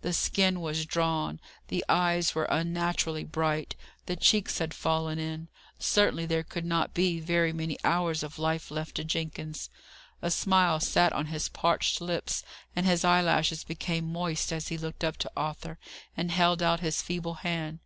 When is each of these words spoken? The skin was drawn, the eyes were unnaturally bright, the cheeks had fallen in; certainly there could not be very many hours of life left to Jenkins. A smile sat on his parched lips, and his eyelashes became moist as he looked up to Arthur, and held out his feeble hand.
The 0.00 0.12
skin 0.12 0.60
was 0.60 0.84
drawn, 0.86 1.38
the 1.68 1.84
eyes 1.88 2.34
were 2.34 2.46
unnaturally 2.46 3.22
bright, 3.22 3.76
the 4.06 4.16
cheeks 4.16 4.58
had 4.58 4.74
fallen 4.74 5.20
in; 5.20 5.46
certainly 5.78 6.26
there 6.26 6.42
could 6.42 6.64
not 6.64 6.94
be 6.94 7.20
very 7.20 7.52
many 7.52 7.78
hours 7.84 8.24
of 8.24 8.40
life 8.40 8.72
left 8.72 8.96
to 8.96 9.04
Jenkins. 9.04 9.70
A 10.20 10.32
smile 10.32 10.80
sat 10.80 11.12
on 11.12 11.26
his 11.26 11.48
parched 11.48 12.00
lips, 12.00 12.42
and 12.74 12.86
his 12.86 13.04
eyelashes 13.04 13.62
became 13.62 14.10
moist 14.12 14.50
as 14.52 14.66
he 14.66 14.76
looked 14.76 15.04
up 15.04 15.16
to 15.18 15.30
Arthur, 15.36 15.78
and 16.16 16.32
held 16.32 16.60
out 16.60 16.80
his 16.80 17.00
feeble 17.00 17.34
hand. 17.34 17.78